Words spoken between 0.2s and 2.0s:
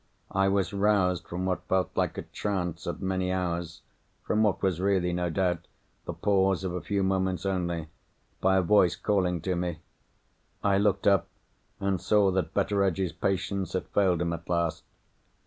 I was roused from what felt